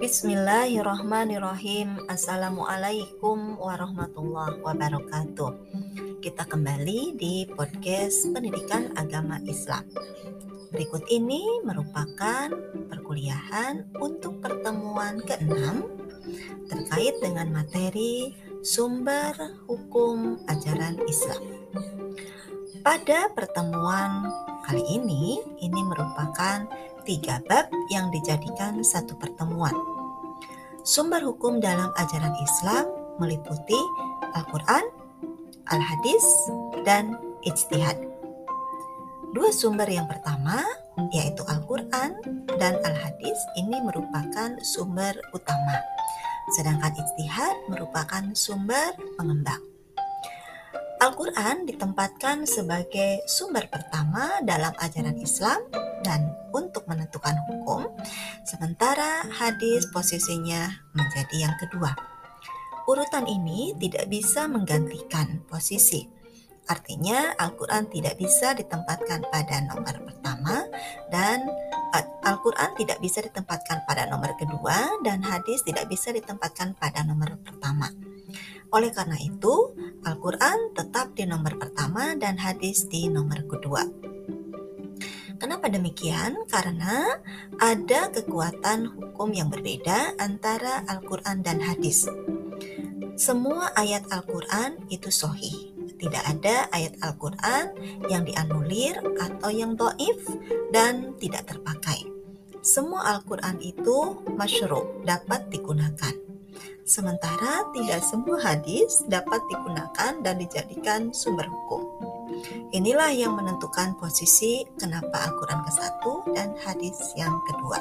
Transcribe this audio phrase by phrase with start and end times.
[0.00, 2.08] Bismillahirrahmanirrahim.
[2.08, 5.52] Assalamualaikum warahmatullahi wabarakatuh.
[6.24, 9.84] Kita kembali di podcast Pendidikan Agama Islam.
[10.72, 12.48] Berikut ini merupakan
[12.88, 15.84] perkuliahan untuk pertemuan ke-6
[16.72, 18.32] terkait dengan materi
[18.64, 19.36] sumber
[19.68, 21.44] hukum ajaran Islam.
[22.80, 24.32] Pada pertemuan
[24.64, 26.64] kali ini, ini merupakan
[27.04, 29.74] tiga bab yang dijadikan satu pertemuan.
[30.90, 32.90] Sumber hukum dalam ajaran Islam
[33.22, 33.78] meliputi
[34.34, 34.82] Al-Quran,
[35.70, 36.26] Al-Hadis,
[36.82, 37.14] dan
[37.46, 37.94] Ijtihad.
[39.30, 40.58] Dua sumber yang pertama,
[41.14, 42.18] yaitu Al-Quran
[42.58, 45.78] dan Al-Hadis, ini merupakan sumber utama,
[46.58, 49.69] sedangkan Ijtihad merupakan sumber pengembang.
[51.00, 55.64] Al-Quran ditempatkan sebagai sumber pertama dalam ajaran Islam
[56.04, 57.88] dan untuk menentukan hukum,
[58.44, 61.96] sementara hadis posisinya menjadi yang kedua.
[62.84, 66.04] Urutan ini tidak bisa menggantikan posisi.
[66.68, 70.68] Artinya Al-Quran tidak bisa ditempatkan pada nomor pertama
[71.08, 71.48] dan
[71.96, 77.40] eh, Al-Quran tidak bisa ditempatkan pada nomor kedua dan hadis tidak bisa ditempatkan pada nomor
[77.40, 77.88] pertama.
[78.70, 79.74] Oleh karena itu,
[80.06, 83.82] Al-Quran tetap di nomor pertama dan hadis di nomor kedua.
[85.40, 86.46] Kenapa demikian?
[86.46, 87.18] Karena
[87.58, 92.06] ada kekuatan hukum yang berbeda antara Al-Quran dan hadis.
[93.16, 95.74] Semua ayat Al-Quran itu sohih.
[96.00, 97.76] Tidak ada ayat Al-Quran
[98.08, 100.24] yang dianulir atau yang doif
[100.72, 102.06] dan tidak terpakai.
[102.60, 106.29] Semua Al-Quran itu masyru, dapat digunakan.
[106.90, 111.86] Sementara tidak semua hadis dapat digunakan dan dijadikan sumber hukum.
[112.74, 117.78] Inilah yang menentukan posisi kenapa Al-Quran ke satu dan hadis yang kedua.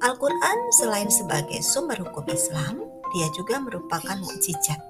[0.00, 2.80] Al-Quran selain sebagai sumber hukum Islam,
[3.12, 4.80] dia juga merupakan mukjizat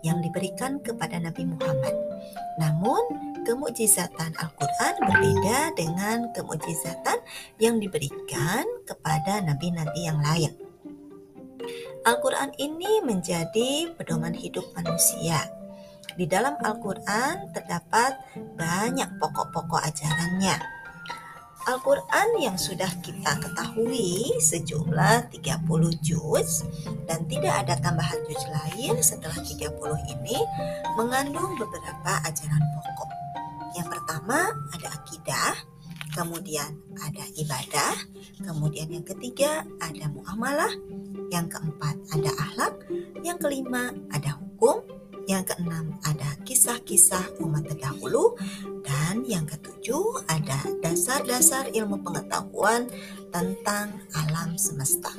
[0.00, 1.92] yang diberikan kepada Nabi Muhammad.
[2.56, 7.20] Namun, kemujizatan Al-Quran berbeda dengan kemujizatan
[7.60, 10.67] yang diberikan kepada nabi-nabi yang lain.
[12.08, 15.44] Al-Quran ini menjadi pedoman hidup manusia.
[16.16, 18.16] Di dalam Al-Quran terdapat
[18.56, 20.56] banyak pokok-pokok ajarannya.
[21.68, 25.68] Al-Quran yang sudah kita ketahui sejumlah 30
[26.00, 26.64] juz
[27.04, 29.68] dan tidak ada tambahan juz lain setelah 30
[30.08, 30.40] ini
[30.96, 33.10] mengandung beberapa ajaran pokok.
[33.76, 35.52] Yang pertama ada akidah,
[36.16, 36.72] kemudian
[37.04, 37.94] ada ibadah,
[38.40, 40.72] kemudian yang ketiga ada muamalah,
[41.28, 42.74] yang keempat ada akhlak,
[43.20, 44.80] yang kelima ada hukum,
[45.28, 48.36] yang keenam ada kisah-kisah umat terdahulu,
[48.80, 52.88] dan yang ketujuh ada dasar-dasar ilmu pengetahuan
[53.28, 55.12] tentang alam semesta.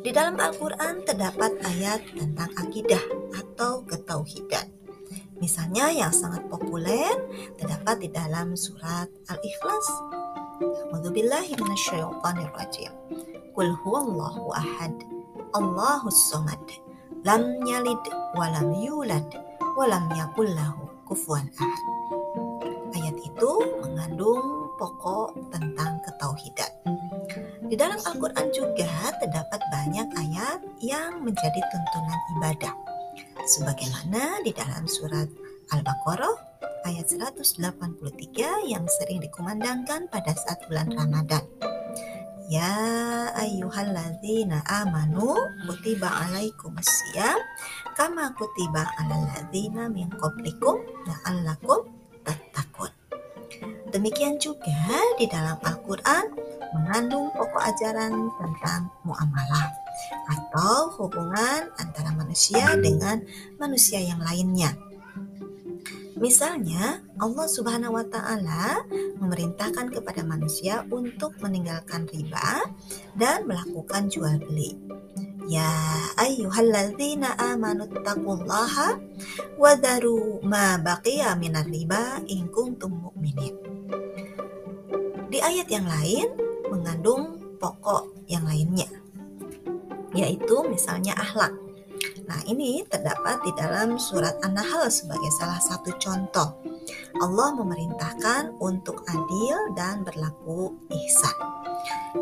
[0.00, 3.04] Di dalam Al-Quran terdapat ayat tentang akidah
[3.36, 4.66] atau ketauhidan.
[5.40, 7.08] Misalnya yang sangat populer
[7.56, 9.88] terdapat di dalam surat Al-Ikhlas.
[13.60, 15.04] Qul huwallahu ahad.
[15.52, 16.56] Allahus somad.
[17.28, 18.00] Lam yalid
[18.32, 19.28] walam yulad
[19.76, 21.84] walam yakul lahu kufuwan ahad.
[22.96, 23.52] Ayat itu
[23.84, 26.72] mengandung pokok tentang ketauhidan.
[27.68, 32.72] Di dalam Al-Quran juga terdapat banyak ayat yang menjadi tuntunan ibadah.
[33.44, 35.28] Sebagaimana di dalam surat
[35.68, 37.60] Al-Baqarah ayat 183
[38.72, 41.44] yang sering dikumandangkan pada saat bulan Ramadan.
[42.50, 45.38] Ya ayyuhalladzina amanu
[45.70, 47.38] kutiba alaikumusiyam
[47.94, 51.86] kama kutiba alal ladzina min qablikum la'allakum
[52.26, 52.90] tattaqun.
[53.94, 54.82] Demikian juga
[55.14, 56.26] di dalam Al-Qur'an
[56.74, 59.70] mengandung pokok ajaran tentang muamalah
[60.26, 63.22] atau hubungan antara manusia dengan
[63.62, 64.74] manusia yang lainnya.
[66.20, 68.84] Misalnya, Allah Subhanahu wa taala
[69.16, 72.60] memerintahkan kepada manusia untuk meninggalkan riba
[73.16, 74.76] dan melakukan jual beli.
[75.48, 75.72] Ya
[76.20, 79.00] ayyuhalladzina amanu taqullaha
[79.56, 79.72] wa
[80.44, 83.56] ma baqiya minar riba in kuntum mu'minin.
[85.32, 86.36] Di ayat yang lain
[86.68, 88.86] mengandung pokok yang lainnya
[90.14, 91.54] yaitu misalnya akhlak
[92.30, 96.62] Nah, ini terdapat di dalam surat An-Nahl sebagai salah satu contoh.
[97.18, 101.34] Allah memerintahkan untuk adil dan berlaku ihsan.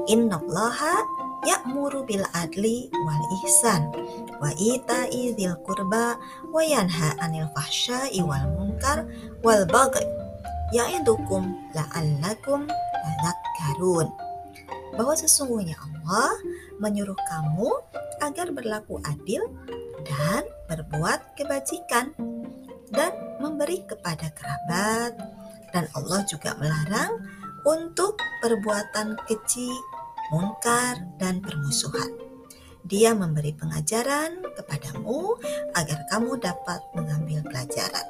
[0.09, 1.05] Innallaha
[1.45, 3.93] ya'muru bil adli wal ihsan
[4.41, 6.17] wa ita'i dzil qurba
[6.49, 9.05] wa yanha 'anil fahsya'i wal munkar
[9.45, 10.09] wal baghi
[10.73, 12.65] ya'idukum la'allakum
[13.05, 14.09] tadhakkarun.
[14.97, 16.33] bahwa sesungguhnya Allah
[16.83, 17.71] menyuruh kamu
[18.19, 19.47] agar berlaku adil
[20.07, 22.13] dan berbuat kebajikan
[22.93, 23.13] dan
[23.43, 25.13] memberi kepada kerabat
[25.73, 27.21] dan Allah juga melarang
[27.67, 29.71] untuk perbuatan keji,
[30.33, 32.09] munkar, dan permusuhan.
[32.89, 35.37] Dia memberi pengajaran kepadamu
[35.77, 38.07] agar kamu dapat mengambil pelajaran.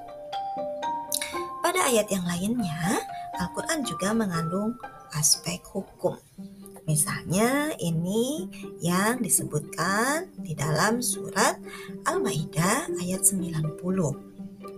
[1.58, 3.02] Pada ayat yang lainnya,
[3.42, 4.78] Al-Quran juga mengandung
[5.18, 6.14] aspek hukum.
[6.88, 8.48] Misalnya ini
[8.80, 11.60] yang disebutkan di dalam surat
[12.08, 13.76] Al-Maidah ayat 90.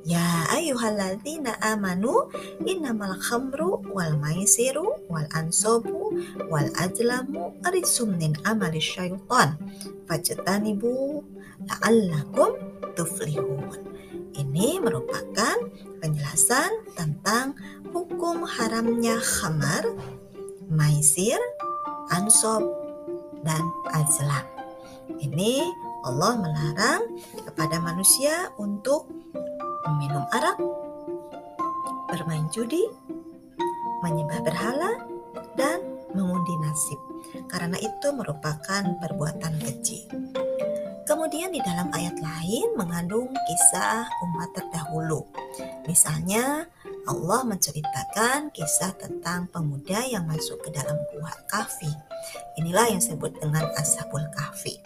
[0.03, 2.33] Ya ayyuhalladzina amanu
[2.67, 6.17] innamal khamru wal maisiru wal ansobu
[6.51, 9.55] wal ajlamu rijsum min amali syaitan
[10.11, 11.23] fajtanibu
[11.69, 12.59] la'allakum
[12.99, 13.87] tuflihun.
[14.35, 15.69] Ini merupakan
[16.01, 17.55] penjelasan tentang
[17.93, 19.85] hukum haramnya khamar,
[20.73, 21.37] maisir,
[22.13, 22.67] ansob,
[23.47, 23.63] dan
[23.95, 24.45] azlam.
[25.21, 25.65] Ini
[26.07, 27.03] Allah melarang
[27.45, 29.11] kepada manusia untuk
[29.89, 30.59] meminum arak,
[32.09, 32.85] bermain judi,
[34.05, 34.93] menyembah berhala,
[35.59, 35.81] dan
[36.15, 37.01] mengundi nasib.
[37.47, 40.09] Karena itu merupakan perbuatan keji.
[41.05, 45.27] Kemudian di dalam ayat lain mengandung kisah umat terdahulu.
[45.91, 46.71] Misalnya
[47.11, 51.91] Allah menceritakan kisah tentang pemuda yang masuk ke dalam gua kahfi.
[52.63, 54.79] Inilah yang disebut dengan Ashabul Kahfi.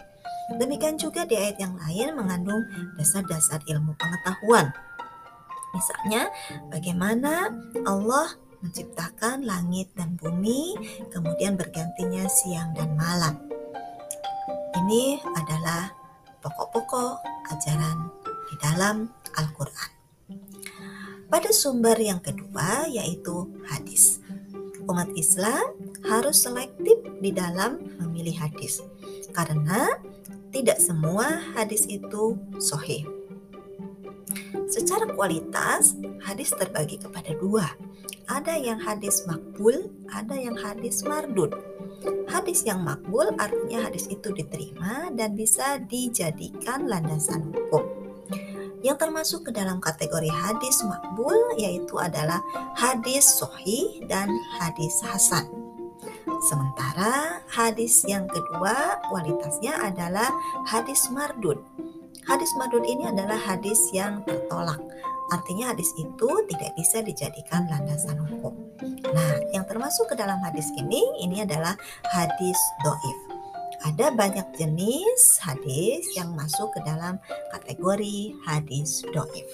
[0.57, 2.65] Demikian juga di ayat yang lain mengandung
[2.97, 4.73] dasar-dasar ilmu pengetahuan.
[5.77, 6.33] Misalnya,
[6.73, 7.53] bagaimana
[7.85, 8.33] Allah
[8.65, 10.73] menciptakan langit dan bumi,
[11.13, 13.37] kemudian bergantinya siang dan malam.
[14.73, 15.93] Ini adalah
[16.41, 17.13] pokok-pokok
[17.53, 18.09] ajaran
[18.49, 19.91] di dalam Al-Quran.
[21.35, 24.23] Pada sumber yang kedua yaitu hadis.
[24.87, 25.75] Umat Islam
[26.07, 28.79] harus selektif di dalam memilih hadis
[29.35, 29.99] karena
[30.55, 33.03] tidak semua hadis itu sohih.
[34.71, 37.67] Secara kualitas, hadis terbagi kepada dua.
[38.31, 41.51] Ada yang hadis makbul, ada yang hadis mardud.
[42.31, 47.94] Hadis yang makbul artinya hadis itu diterima dan bisa dijadikan landasan hukum.
[48.85, 52.37] Yang termasuk ke dalam kategori hadis makbul yaitu adalah
[52.77, 54.29] hadis sohi dan
[54.61, 55.49] hadis hasan.
[56.45, 60.29] Sementara hadis yang kedua kualitasnya adalah
[60.69, 61.57] hadis mardud.
[62.29, 64.77] Hadis mardud ini adalah hadis yang tertolak.
[65.33, 68.53] Artinya hadis itu tidak bisa dijadikan landasan hukum.
[69.09, 71.73] Nah, yang termasuk ke dalam hadis ini, ini adalah
[72.13, 73.24] hadis doif.
[73.85, 77.21] Ada banyak jenis hadis yang masuk ke dalam
[77.53, 79.45] kategori hadis doif.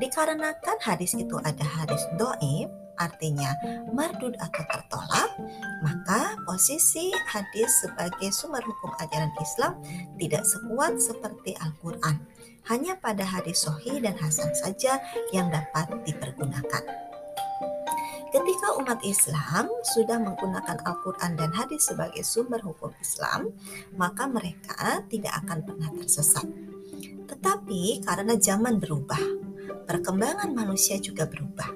[0.00, 3.52] Dikarenakan hadis itu ada hadis doif, artinya
[3.92, 5.30] mardud atau tertolak,
[5.84, 9.76] maka posisi hadis sebagai sumber hukum ajaran Islam
[10.16, 12.24] tidak sekuat seperti Al-Quran.
[12.64, 14.96] Hanya pada hadis sohi dan hasan saja
[15.36, 17.13] yang dapat dipergunakan.
[18.34, 23.54] Ketika umat Islam sudah menggunakan Al-Quran dan hadis sebagai sumber hukum Islam,
[23.94, 26.42] maka mereka tidak akan pernah tersesat.
[27.30, 29.22] Tetapi karena zaman berubah,
[29.86, 31.70] perkembangan manusia juga berubah.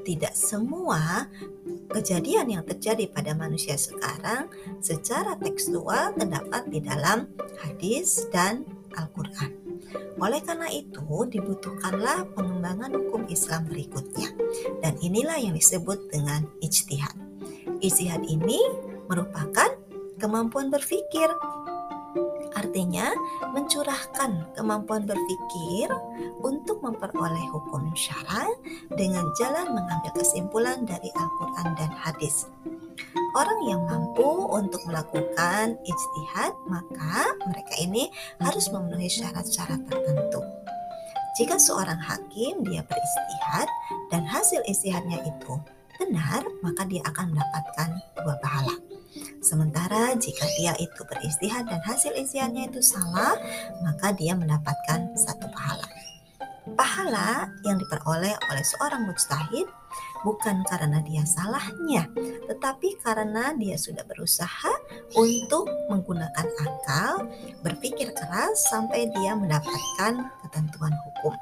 [0.00, 1.28] Tidak semua
[1.92, 4.48] kejadian yang terjadi pada manusia sekarang
[4.80, 7.28] secara tekstual terdapat di dalam
[7.60, 8.64] hadis dan
[8.96, 9.67] Al-Quran.
[10.18, 14.34] Oleh karena itu, dibutuhkanlah pengembangan hukum Islam berikutnya.
[14.82, 17.14] Dan inilah yang disebut dengan ijtihad.
[17.78, 18.58] Ijtihad ini
[19.06, 19.70] merupakan
[20.18, 21.30] kemampuan berpikir.
[22.58, 23.14] Artinya,
[23.54, 25.86] mencurahkan kemampuan berpikir
[26.42, 28.50] untuk memperoleh hukum syara
[28.90, 32.50] dengan jalan mengambil kesimpulan dari Al-Quran dan hadis.
[33.36, 38.10] Orang yang mampu untuk melakukan ijtihad, maka mereka ini
[38.42, 40.40] harus memenuhi syarat-syarat tertentu.
[41.38, 43.68] Jika seorang hakim dia beristihad
[44.10, 45.54] dan hasil istihadnya itu
[45.98, 47.88] benar, maka dia akan mendapatkan
[48.18, 48.74] dua pahala.
[49.38, 53.38] Sementara jika dia itu beristihad dan hasil istihadnya itu salah,
[53.86, 55.86] maka dia mendapatkan satu pahala.
[56.74, 59.66] Pahala yang diperoleh oleh seorang mujtahid
[60.26, 62.10] bukan karena dia salahnya,
[62.46, 64.72] tetapi karena dia sudah berusaha
[65.14, 67.26] untuk menggunakan akal,
[67.62, 71.34] berpikir keras sampai dia mendapatkan ketentuan hukum.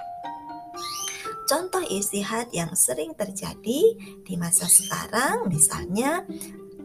[1.47, 3.95] Contoh istihad yang sering terjadi
[4.27, 6.27] di masa sekarang misalnya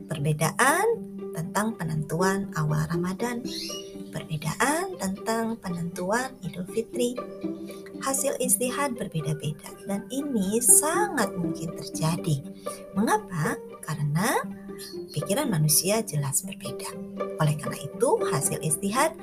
[0.06, 0.86] perbedaan
[1.34, 3.42] tentang penentuan awal Ramadan,
[4.12, 7.16] perbedaan tentang penentuan Idul Fitri,
[8.02, 12.42] hasil istihad berbeda-beda dan ini sangat mungkin terjadi.
[12.98, 13.58] Mengapa?
[13.86, 14.42] Karena
[15.14, 16.90] pikiran manusia jelas berbeda.
[17.38, 19.14] Oleh karena itu, hasil istihad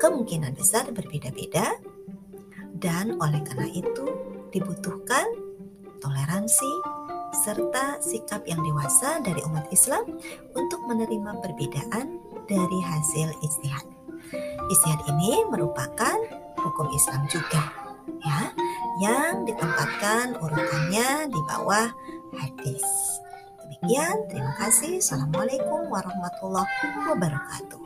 [0.00, 1.76] kemungkinan besar berbeda-beda
[2.76, 4.04] dan oleh karena itu
[4.52, 5.24] dibutuhkan
[6.00, 6.72] toleransi
[7.44, 10.08] serta sikap yang dewasa dari umat Islam
[10.56, 13.84] untuk menerima perbedaan dari hasil istihad.
[14.72, 16.16] Istihad ini merupakan
[16.58, 17.85] hukum Islam juga,
[18.22, 18.40] ya,
[19.00, 21.88] yang ditempatkan urutannya di bawah
[22.36, 22.86] hadis.
[23.62, 24.98] Demikian, terima kasih.
[24.98, 27.85] Assalamualaikum warahmatullahi wabarakatuh.